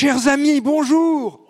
[0.00, 1.40] Chers amis, bonjour.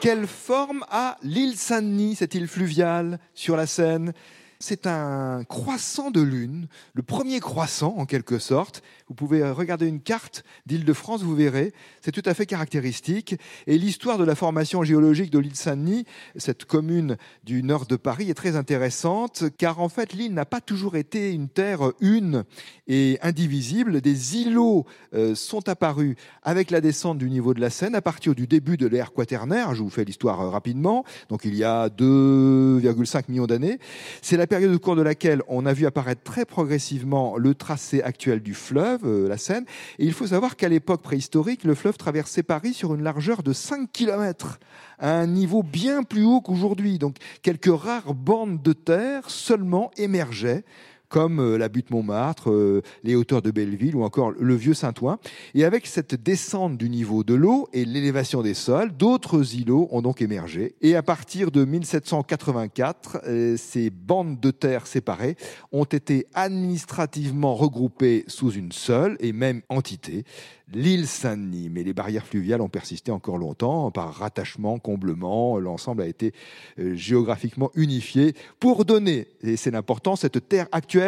[0.00, 4.14] Quelle forme a l'île Saint-Denis, cette île fluviale sur la Seine?
[4.62, 8.82] C'est un croissant de lune, le premier croissant en quelque sorte.
[9.08, 13.36] Vous pouvez regarder une carte d'Île-de-France, vous verrez, c'est tout à fait caractéristique.
[13.66, 16.04] Et l'histoire de la formation géologique de l'île Saint-Denis,
[16.36, 20.60] cette commune du nord de Paris, est très intéressante, car en fait l'île n'a pas
[20.60, 22.44] toujours été une terre une
[22.86, 24.00] et indivisible.
[24.00, 28.36] Des îlots euh, sont apparus avec la descente du niveau de la Seine à partir
[28.36, 29.74] du début de l'ère quaternaire.
[29.74, 31.04] Je vous fais l'histoire euh, rapidement.
[31.28, 33.80] Donc il y a 2,5 millions d'années.
[34.20, 38.02] C'est la période au cours de laquelle on a vu apparaître très progressivement le tracé
[38.02, 39.64] actuel du fleuve, euh, la Seine.
[39.98, 43.54] Et il faut savoir qu'à l'époque préhistorique, le fleuve traversait Paris sur une largeur de
[43.54, 44.58] 5 km,
[44.98, 46.98] à un niveau bien plus haut qu'aujourd'hui.
[46.98, 50.66] Donc quelques rares bandes de terre seulement émergeaient
[51.12, 55.18] comme euh, la butte Montmartre, euh, les hauteurs de Belleville ou encore le vieux Saint-Ouen.
[55.54, 60.00] Et avec cette descente du niveau de l'eau et l'élévation des sols, d'autres îlots ont
[60.00, 60.74] donc émergé.
[60.80, 65.36] Et à partir de 1784, euh, ces bandes de terre séparées
[65.70, 70.24] ont été administrativement regroupées sous une seule et même entité,
[70.72, 71.68] l'île Saint-Denis.
[71.70, 75.58] Mais les barrières fluviales ont persisté encore longtemps par rattachement, comblement.
[75.58, 76.32] L'ensemble a été
[76.78, 81.01] géographiquement unifié pour donner, et c'est l'important, cette terre actuelle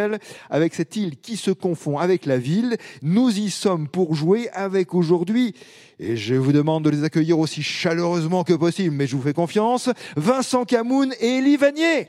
[0.51, 2.77] avec cette île qui se confond avec la ville.
[3.03, 5.55] Nous y sommes pour jouer avec aujourd'hui.
[5.99, 9.33] Et je vous demande de les accueillir aussi chaleureusement que possible, mais je vous fais
[9.33, 9.91] confiance.
[10.17, 12.09] Vincent Camoun et Elie Vanier.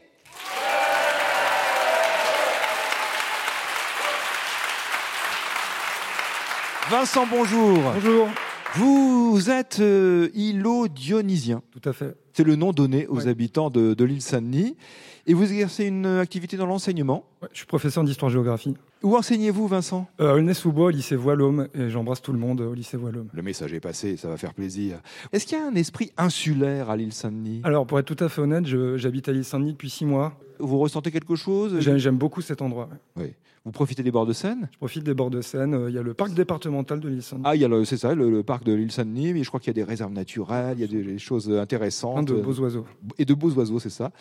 [6.89, 7.79] Vincent, bonjour.
[7.93, 8.29] Bonjour.
[8.75, 11.63] Vous êtes euh, îlot dionysien.
[11.71, 12.15] Tout à fait.
[12.37, 13.27] C'est le nom donné aux Ouais.
[13.29, 14.75] habitants de, de l'île Saint-Denis.
[15.25, 17.23] Et vous exercez une activité dans l'enseignement.
[17.41, 18.75] Ouais, je suis professeur d'histoire-géographie.
[19.03, 20.05] Où enseignez-vous, Vincent?
[20.19, 23.29] Euh, à Aulnay-sous-Bois, au lycée Voilhomme, et j'embrasse tout le monde au lycée Voilhomme.
[23.31, 24.97] Le message est passé, ça va faire plaisir.
[25.31, 27.61] Est-ce qu'il y a un esprit insulaire à l'île Saint-Denis?
[27.63, 28.65] Alors, pour être tout à fait honnête,
[28.97, 30.37] j'habite à l'île Saint-Denis depuis six mois.
[30.59, 31.79] Vous ressentez quelque chose?
[31.79, 32.89] J'aime beaucoup cet endroit.
[33.17, 33.23] ouais.
[33.25, 33.33] Oui.
[33.65, 34.69] Vous profitez des bords de Seine?
[34.73, 35.73] Je profite des bords de Seine.
[35.73, 37.45] euh, Il y a le parc départemental de l'île Saint-Denis.
[37.47, 39.47] Ah, il y a le- c'est ça, le, le parc de l'île Saint-Denis, mais je
[39.47, 42.27] crois qu'il y a des réserves naturelles, il y a des, des choses Plein intéressantes.
[42.27, 42.85] de beaux oiseaux.
[43.17, 44.11] et de beaux oiseaux, c'est ça.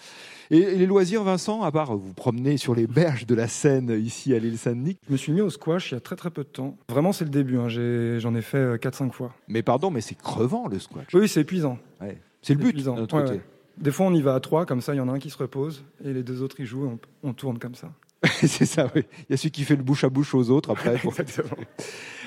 [0.51, 3.91] Et, et les loisirs, Vincent, à part vous promener sur les berges de la Seine
[4.03, 4.97] ici à l'île Saint-Denis.
[5.09, 6.79] Je me suis mis au squash il y a très très peu de temps.
[6.89, 7.59] Vraiment, c'est le début.
[7.59, 7.69] hein.
[7.69, 9.35] J'en ai, fait euh, 4-5 fois.
[9.49, 11.05] Mais pardon, mais c'est crevant le squash.
[11.13, 11.77] Oui, c'est épuisant.
[12.01, 12.19] Ouais.
[12.41, 12.95] C'est le but épuisant.
[12.95, 13.35] de notre Ouais, côté.
[13.35, 13.41] ouais.
[13.79, 15.31] Des fois, on y va à trois, comme ça, il y en a un qui
[15.31, 17.91] se repose, et les deux autres, ils jouent, et on, on tourne comme ça.
[18.33, 19.03] c'est ça, oui.
[19.29, 20.95] Il y a celui qui fait le bouche à bouche aux autres après.
[21.05, 21.57] Exactement.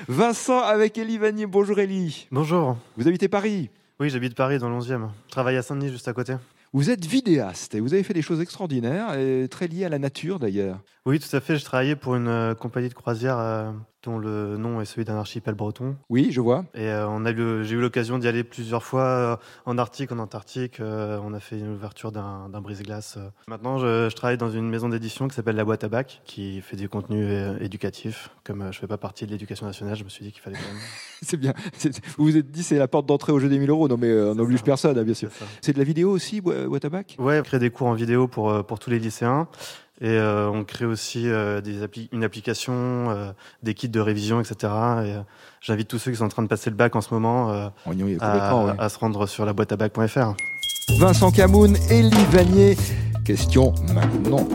[0.08, 1.48] Vincent avec Elie Vanier.
[1.48, 2.28] Bonjour Elie.
[2.32, 2.78] Bonjour.
[2.98, 3.70] Vous habitez Paris?
[4.00, 5.10] Oui, j'habite Paris dans l'11e.
[5.26, 6.36] Je travaille à Saint-Denis juste à côté.
[6.74, 9.98] Vous êtes vidéaste et vous avez fait des choses extraordinaires et très liées à la
[9.98, 10.80] nature d'ailleurs.
[11.06, 11.58] Oui, tout à fait.
[11.58, 13.72] Je travaillais pour une euh, compagnie de croisière euh,
[14.04, 15.96] dont le nom est celui d'un archipel breton.
[16.10, 16.66] Oui, je vois.
[16.76, 19.36] Et euh, on a eu, j'ai eu l'occasion d'y aller plusieurs fois euh,
[19.66, 20.80] en Arctique, en Antarctique.
[20.80, 23.18] euh, on a fait une ouverture d'un, d'un brise-glace.
[23.48, 26.62] Maintenant, je, je travaille dans une maison d'édition qui s'appelle La Boîte à Bac, qui
[26.62, 27.28] fait du contenu
[27.60, 28.30] éducatif.
[28.44, 30.68] Comme je fais pas partie de l'éducation nationale, je me suis dit qu'il fallait quand
[30.68, 30.82] même.
[31.22, 31.54] C'est bien.
[31.74, 33.88] C'est- Vous vous êtes dit c'est la porte d'entrée au jeu des 1000 euros.
[33.88, 35.30] Non mais on n'oblige personne, hein, bien sûr.
[35.62, 38.64] C'est de la vidéo aussi, Wa- Watabac Ouais, on crée des cours en vidéo pour,
[38.66, 39.48] pour tous les lycéens.
[40.00, 42.74] Et euh, on crée aussi euh, des appli- une application,
[43.10, 43.32] euh,
[43.64, 44.56] des kits de révision, etc.
[44.62, 45.20] Et euh,
[45.60, 47.68] j'invite tous ceux qui sont en train de passer le bac en ce moment euh,
[47.88, 48.74] On y est à, complètement, ouais.
[48.78, 50.34] à se rendre sur la boîte à bac.fr.
[51.00, 52.78] Vincent Camoun, Elie Vanier.
[53.26, 54.48] Question maintenant.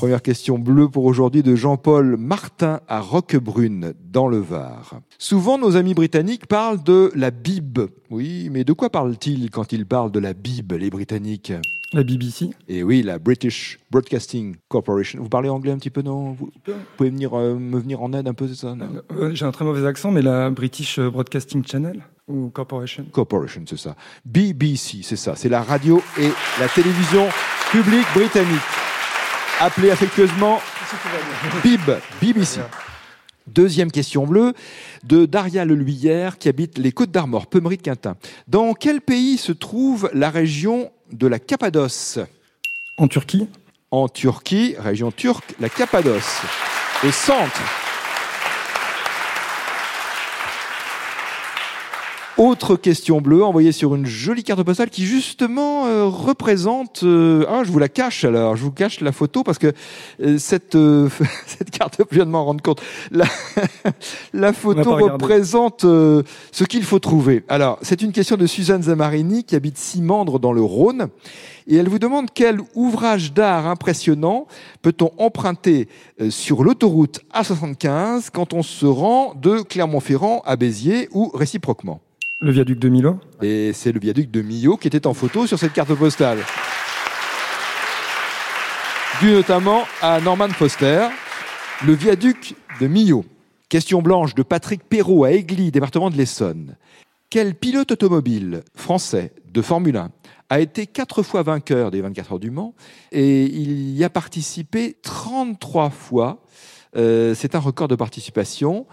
[0.00, 4.98] Première question bleue pour aujourd'hui de Jean-Paul Martin à Roquebrune, dans le Var.
[5.18, 7.88] Souvent, nos amis britanniques parlent de la Bible.
[8.08, 11.52] Oui, mais de quoi parlent-ils quand ils parlent de la Bible, les Britanniques?
[11.92, 12.48] La BBC.
[12.66, 15.22] Et oui, la British Broadcasting Corporation.
[15.22, 16.32] Vous parlez anglais un petit peu, non?
[16.32, 16.50] Vous
[16.96, 19.02] pouvez venir, euh, me venir en aide un peu, c'est ça non?
[19.12, 23.04] Euh, J'ai un très mauvais accent, mais la British Broadcasting Channel ou Corporation?
[23.12, 23.96] Corporation, c'est ça.
[24.24, 25.34] BBC, c'est ça.
[25.36, 27.26] C'est la radio et la télévision
[27.70, 28.60] publique britannique.
[29.62, 30.58] Appelée affectueusement
[31.62, 31.90] BIB,
[32.22, 32.60] BBC.
[33.46, 34.54] Deuxième question bleue
[35.04, 38.16] de Daria Leluyère qui habite les Côtes d'Armor, Pemery de Quintin.
[38.48, 42.20] Dans quel pays se trouve la région de la Cappadoce?
[42.96, 43.48] En Turquie,
[43.90, 46.40] En Turquie, région turque, la Cappadoce.
[47.04, 47.60] Au centre.
[52.40, 57.02] Autre question bleue envoyée sur une jolie carte postale qui justement euh, représente.
[57.02, 58.56] euh, ah, je vous la cache alors.
[58.56, 59.74] Je vous cache la photo parce que
[60.22, 61.10] euh, cette euh,
[61.46, 62.80] cette carte, je viens de m'en rendre compte.
[63.10, 63.26] La,
[64.32, 67.44] la photo représente euh, ce qu'il faut trouver.
[67.46, 71.08] Alors, c'est une question de Suzanne Zamarini qui habite Simandre dans le Rhône.
[71.66, 74.46] Et elle vous demande quel ouvrage d'art impressionnant
[74.80, 75.88] peut-on emprunter
[76.22, 82.00] euh, sur l'autoroute A75 quand on se rend de Clermont-Ferrand à Béziers ou réciproquement?
[82.42, 83.20] Le viaduc de Milo.
[83.42, 86.38] Et c'est le viaduc de Millau qui était en photo sur cette carte postale.
[89.20, 91.08] Dû notamment à Norman Foster,
[91.84, 93.26] le viaduc de Millau.
[93.68, 96.76] Question blanche de Patrick Perrault à Aigli, département de l'Essonne.
[97.28, 100.10] Quel pilote automobile français de Formule 1
[100.48, 102.74] a été quatre fois vainqueur des 24 heures du Mans
[103.12, 106.42] et il y a participé 33 fois?
[106.96, 108.86] Euh, c'est un record de participation.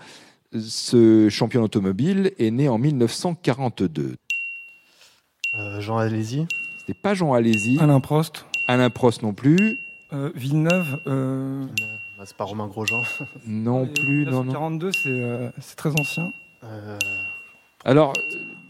[0.58, 4.16] Ce champion automobile est né en 1942.
[5.56, 6.46] Euh, Jean Alési.
[6.80, 8.46] Ce n'est pas Jean Alési, Alain Prost.
[8.68, 9.78] Alain Prost non plus,
[10.14, 11.00] Euh, Villeneuve.
[11.08, 11.66] Euh,
[12.18, 13.04] Bah, c'est pas Romain Grosjean.
[13.46, 14.44] non plus, non, non.
[14.46, 16.32] 1942, c'est euh, c'est très ancien.
[16.64, 16.98] Euh,
[17.84, 18.14] Alors,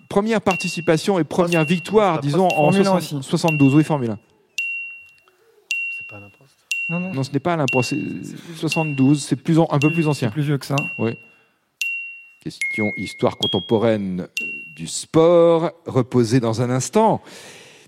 [0.10, 3.30] première participation et première victoire, disons, en Formule 1 soixante- aussi.
[3.30, 4.20] 72, oui, Formule 1.
[5.96, 6.54] c'est pas Alain Prost.
[6.90, 7.14] Non, non.
[7.14, 10.30] Non, ce n'est pas Alain Prost, c'est 72, c'est plus un peu plus ancien.
[10.32, 10.76] plus vieux que ça.
[12.44, 14.28] Question histoire contemporaine
[14.75, 17.22] du sport, reposée dans un instant.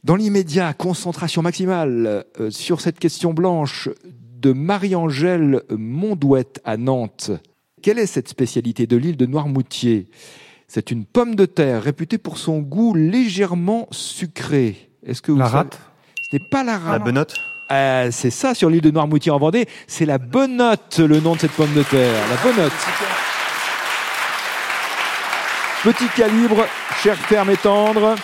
[0.04, 3.90] Dans l'immédiat, concentration maximale euh, sur cette question blanche
[4.40, 7.32] de Marie-Angèle Mondouette à Nantes.
[7.82, 10.08] Quelle est cette spécialité de l'île de Noirmoutier?
[10.68, 14.90] C'est une pomme de terre réputée pour son goût légèrement sucré.
[15.06, 15.80] Est-ce que vous La savez- rate?
[16.32, 17.04] Ce n'est pas la La rate.
[17.04, 17.36] benotte?
[17.72, 19.68] Euh, c'est ça sur l'île de Noirmoutier en Vendée.
[19.88, 22.24] C'est la benotte, le nom de cette pomme de terre.
[22.30, 22.74] La benotte.
[25.84, 26.66] Petit calibre,
[27.02, 28.16] chair ferme et tendre,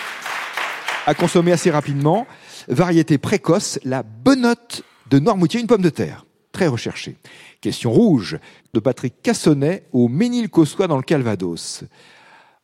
[1.06, 2.26] à consommer assez rapidement.
[2.68, 6.26] Variété précoce, la benotte de Noirmoutier, une pomme de terre.
[6.52, 7.16] Très recherchée.
[7.62, 8.38] Question rouge
[8.74, 11.84] de Patrick Cassonnet au Ménil-Cossois dans le Calvados.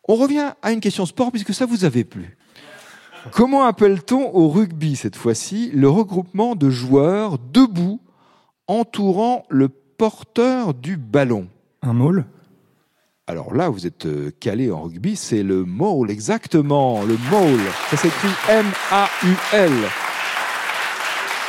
[0.07, 2.37] On revient à une question sport puisque ça vous avait plu.
[3.31, 7.99] Comment appelle-t-on au rugby cette fois-ci le regroupement de joueurs debout
[8.67, 11.49] entourant le porteur du ballon?
[11.81, 12.27] Un maul.
[13.27, 17.61] Alors là, vous êtes euh, calé en rugby, c'est le maul, exactement, le maul.
[17.91, 19.73] Ça s'écrit M-A-U-L.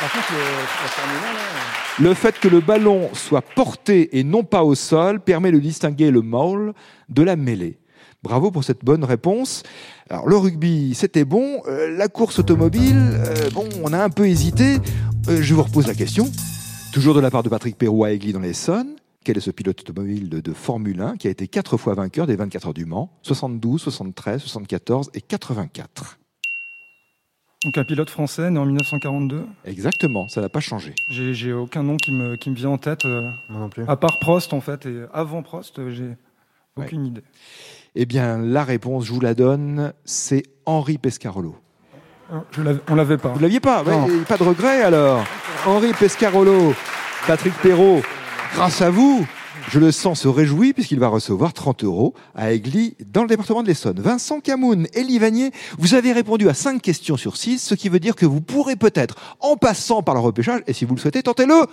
[0.00, 1.74] Par contre, la Formule 1, là.
[2.00, 6.10] Le fait que le ballon soit porté et non pas au sol permet de distinguer
[6.10, 6.74] le maul
[7.08, 7.78] de la mêlée.
[8.24, 9.62] Bravo pour cette bonne réponse.
[10.10, 11.62] Alors le rugby, c'était bon.
[11.68, 14.78] Euh, la course automobile, euh, bon, on a un peu hésité.
[15.28, 16.30] Euh, je vous repose la question.
[16.92, 18.96] Toujours de la part de Patrick Perroux à Aigli dans l'Essonne.
[19.24, 22.26] Quel est ce pilote automobile de, de Formule 1 qui a été quatre fois vainqueur
[22.26, 26.18] des 24 heures du Mans 72, 73, 74 et 84.
[27.64, 29.46] Donc un pilote français né en 1942.
[29.64, 30.94] Exactement, ça n'a pas changé.
[31.08, 33.06] J'ai aucun nom qui me, qui me vient en tête.
[33.06, 33.84] euh, Moi non plus.
[33.88, 34.84] à part Prost, en fait.
[34.84, 36.16] Et avant Prost, euh, j'ai
[36.76, 37.22] aucune idée.
[37.94, 41.56] Eh bien, la réponse, je vous la donne, c'est Henri Pescarolo.
[42.32, 43.30] Euh, Je on l'avait pas.
[43.30, 43.82] Vous l'aviez pas?
[43.82, 44.24] Ouais.
[44.28, 45.24] Pas de regret alors
[45.64, 46.74] Henri Pescarolo,
[47.26, 48.02] Patrick Perrault,
[48.54, 49.26] grâce à vous,
[49.68, 53.62] je le sens se réjouir puisqu'il va recevoir 30 euros à Aigli dans le département
[53.62, 54.00] de l'Essonne.
[54.00, 57.98] Vincent Camoun, Elie Vanier, vous avez répondu à 5 questions sur 6, ce qui veut
[57.98, 61.22] dire que vous pourrez peut-être, en passant par le repêchage, et si vous le souhaitez,
[61.22, 61.66] tentez-le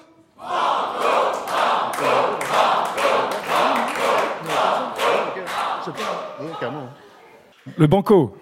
[7.77, 8.35] Le Banco.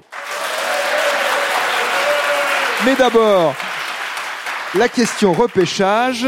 [2.86, 3.54] Mais d'abord,
[4.76, 6.28] la question repêchage,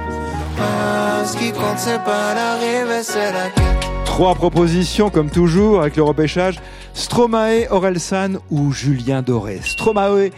[0.59, 3.89] Ah, ce qui compte, c'est pas l'arrivée, c'est la quête.
[4.05, 6.59] Trois propositions, comme toujours, avec le repêchage.
[6.93, 9.61] Stromae, Orelsan ou Julien Doré?
[9.63, 10.29] Stromae,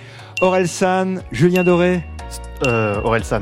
[0.41, 2.03] Orelsan, Julien Doré?
[2.65, 3.41] Euh, Orelsan.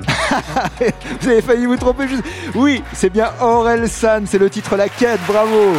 [1.21, 2.23] Vous avez failli vous tromper juste.
[2.55, 5.73] Oui, c'est bien Orelsan, c'est le titre La Quête, bravo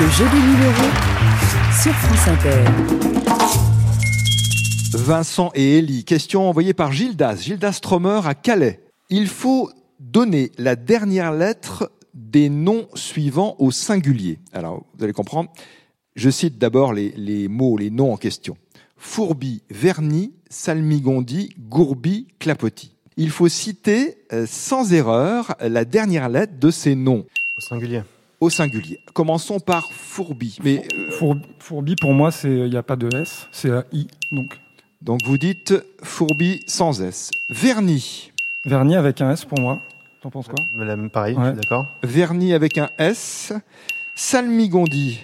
[0.00, 0.90] Le jeu des numéros
[1.72, 3.65] sur France Inter.
[4.96, 8.80] Vincent et Ellie, question envoyée par Gildas, Gildas Stromer à Calais.
[9.10, 14.38] Il faut donner la dernière lettre des noms suivants au singulier.
[14.52, 15.50] Alors, vous allez comprendre,
[16.16, 18.56] Je cite d'abord les, les mots, les noms en question.
[18.96, 22.92] Fourbi, Vernis, Salmigondi, Gourbi, Clapotis.
[23.18, 27.26] Il faut citer euh, sans erreur la dernière lettre de ces noms
[27.58, 28.02] Au singulier.
[28.40, 28.98] au singulier.
[29.12, 30.56] Commençons par Fourbi.
[30.64, 33.84] Mais euh, Four- Fourbi, pour moi, c'est il n'y a pas de S, c'est un
[33.92, 34.06] I.
[34.32, 34.58] Donc,
[35.02, 37.30] donc vous dites Fourbi sans S.
[37.48, 38.32] Vernis.
[38.64, 39.80] Vernis avec un S pour moi.
[40.22, 40.64] T'en penses quoi?
[40.74, 41.44] Mais la- pareil, Ouais.
[41.44, 41.86] je suis d'accord.
[42.02, 43.52] Vernis avec un S.
[44.14, 45.20] Salmigondi.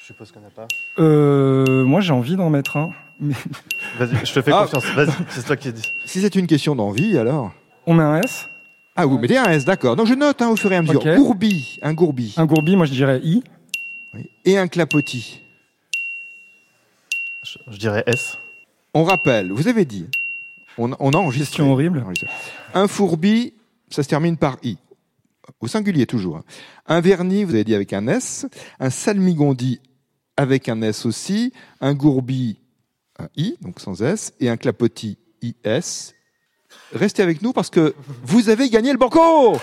[0.00, 0.66] Je suppose qu'on n'a pas.
[0.98, 2.90] euh, Moi, j'ai envie d'en mettre un.
[3.20, 3.34] Mais
[3.98, 4.62] Vas-y, je te fais Ah.
[4.62, 4.84] confiance.
[4.94, 5.82] Vas-y, c'est toi qui dis.
[6.06, 7.52] Si c'est une question d'envie, alors.
[7.86, 8.46] on met un S?
[8.96, 9.94] Ah, vous mettez un S, d'accord.
[9.96, 11.00] Donc je note hein, au fur et à mesure.
[11.00, 11.14] Ok.
[11.16, 12.34] Gourbi, un gourbi.
[12.36, 13.42] Un Gourbi, moi, je dirais I.
[14.14, 14.28] Oui.
[14.44, 15.42] Et un clapotis.
[17.42, 18.36] Je, je dirais S.
[18.94, 20.06] On rappelle, vous avez dit,
[20.78, 21.56] on, on a enregistré.
[21.58, 22.04] Question horrible.
[22.74, 23.54] Un fourbi,
[23.90, 24.76] ça se termine par I.
[25.60, 26.36] Au singulier toujours.
[26.36, 26.44] hein.
[26.86, 28.46] Un vernis, vous avez dit avec un S.
[28.78, 29.80] Un salmigondi
[30.36, 31.52] avec un S aussi.
[31.80, 32.58] Un gourbi,
[33.18, 34.32] un I, donc sans S.
[34.40, 36.12] Et un clapotis, IS.
[36.92, 39.54] Restez avec nous parce que vous avez gagné le banco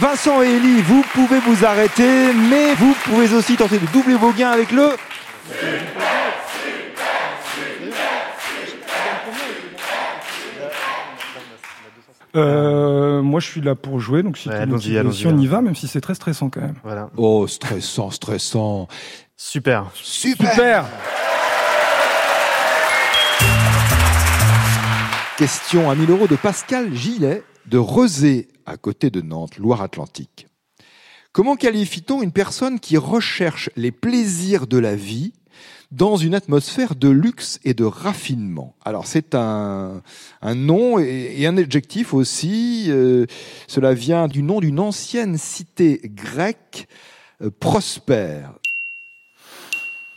[0.00, 4.32] Vincent et Elie, vous pouvez vous arrêter, mais vous pouvez aussi tenter de doubler vos
[4.32, 4.90] gains avec le
[12.36, 15.26] Euh, moi, je suis là pour jouer, donc si, Ouais, t'es allons-y, motivé, allons-y, si
[15.26, 16.74] on y va, même si c'est très stressant quand même.
[16.84, 17.10] Voilà.
[17.16, 18.86] Oh, stressant, stressant.
[19.36, 19.86] Super.
[19.94, 20.52] Super.
[20.52, 20.84] Super
[25.36, 30.46] Question à 1000 euros de Pascal Gillet de Rezé, à côté de Nantes, Loire-Atlantique.
[31.32, 35.32] Comment qualifie-t-on une personne qui recherche les plaisirs de la vie
[35.90, 38.74] dans une atmosphère de luxe et de raffinement?
[38.84, 40.02] Alors c'est un,
[40.42, 42.86] nom et, un adjectif aussi.
[42.88, 43.26] euh,
[43.66, 46.88] cela vient du nom d'une ancienne cité grecque
[47.42, 48.54] euh, prospère.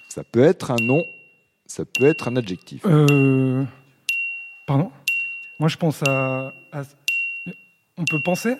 [0.10, 1.05] Ça peut être un nom,
[1.65, 2.81] ça peut être un adjectif.
[2.86, 3.63] Euh,
[4.67, 4.91] Pardon?
[5.60, 6.51] Moi, je pense à-
[7.98, 8.55] On peut penser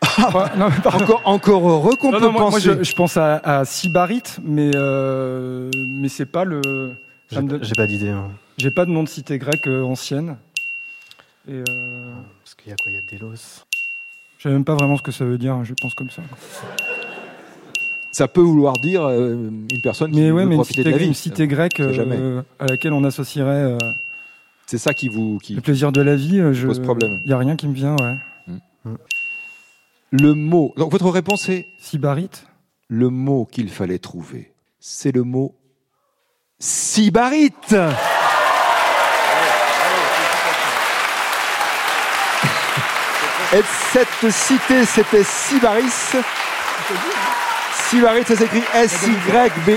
[0.18, 0.66] Enfin, non.
[0.84, 2.70] Encore, encore heureux qu'on Non, peut non, moi, moi, penser.
[2.78, 6.92] je, je pense à, à Sybarite, mais, euh, mais c'est pas le.
[7.30, 8.08] J'ai me donne- j'ai pas d'idée.
[8.10, 8.30] hein.
[8.58, 10.36] J'ai pas de nom de cité grecque euh, ancienne.
[11.48, 12.12] Et euh,
[12.44, 12.90] Parce qu'il y a quoi?
[12.92, 13.64] Il y a Delos.
[14.38, 16.22] je sais même pas vraiment ce que ça veut dire, je pense comme ça.
[18.12, 19.34] Ça peut vouloir dire euh,
[19.70, 21.06] une personne qui Mais ouais, veut mais une profiter cité, de la vie.
[21.08, 23.78] une cité grecque euh, à laquelle on associerait euh,
[24.66, 26.40] C'est ça qui vous qui le plaisir de la vie.
[26.52, 27.20] Je, pose problème.
[27.24, 28.16] Il y a rien qui me vient, ouais.
[30.10, 30.72] Le mot.
[30.76, 32.46] Donc votre réponse est Sybarite
[32.88, 34.52] le mot qu'il fallait trouver.
[34.80, 35.54] C'est le mot
[36.58, 37.76] sybarite.
[43.52, 46.16] Et cette cité, c'était Sybaris.
[47.90, 49.72] Sybarite, ça s'écrit S-Y-B-A-R-I-T-E.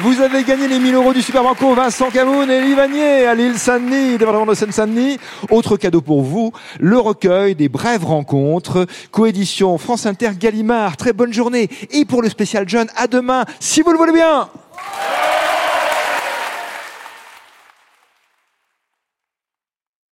[0.00, 3.34] Vous avez gagné les 1000 euros du Super Banco, Vincent Camoun et Elie Vanier à
[3.34, 5.18] l'île Saint-Denis, département de Seine-Saint-Denis.
[5.48, 10.98] Autre cadeau pour vous, le recueil des brèves rencontres, coédition France Inter Gallimard.
[10.98, 11.70] Très bonne journée.
[11.90, 14.50] Et pour le spécial jeune, à demain, si vous le voulez bien.